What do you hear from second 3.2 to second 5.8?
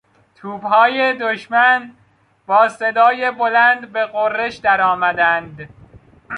بلند به غرش درآمدند.